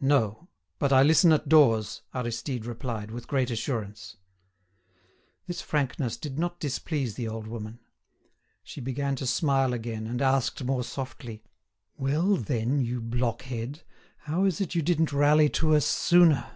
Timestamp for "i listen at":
0.92-1.48